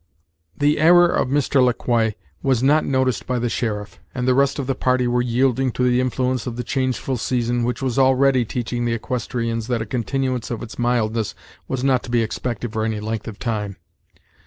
The 0.57 0.79
error 0.79 1.05
of 1.07 1.27
Mr. 1.27 1.63
Le 1.63 1.75
Quoi 1.75 2.13
was 2.41 2.63
not 2.63 2.83
noticed 2.83 3.27
by 3.27 3.37
the 3.37 3.49
sheriff; 3.49 3.99
and 4.15 4.27
the 4.27 4.33
rest 4.33 4.57
of 4.57 4.65
the 4.65 4.73
party 4.73 5.07
were 5.07 5.21
yielding 5.21 5.71
to 5.73 5.83
the 5.83 6.01
influence 6.01 6.47
of 6.47 6.55
the 6.55 6.63
changeful 6.63 7.17
season, 7.17 7.63
which 7.63 7.83
was 7.83 7.99
already 7.99 8.43
teaching 8.43 8.85
the 8.85 8.93
equestrians 8.93 9.67
that 9.67 9.79
a 9.83 9.85
continuance 9.85 10.49
of 10.49 10.63
its 10.63 10.79
mildness 10.79 11.35
was 11.67 11.83
not 11.83 12.01
to 12.01 12.09
be 12.09 12.23
expected 12.23 12.73
for 12.73 12.83
any 12.83 12.99
length 12.99 13.27
of 13.27 13.37
time. 13.37 13.77